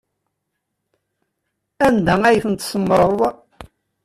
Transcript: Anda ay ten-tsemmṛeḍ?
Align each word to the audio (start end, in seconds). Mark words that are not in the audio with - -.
Anda 1.87 2.13
ay 2.27 2.37
ten-tsemmṛeḍ? 2.43 3.19